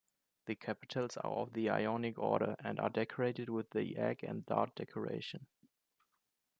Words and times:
The 0.47 0.55
capitals 0.55 1.15
are 1.17 1.31
of 1.31 1.53
the 1.53 1.69
Ionic 1.69 2.17
order 2.17 2.55
and 2.63 2.79
are 2.79 2.89
decorated 2.89 3.49
with 3.49 3.69
the 3.69 3.97
egg-and-dart 3.99 4.73
decoration. 4.73 5.45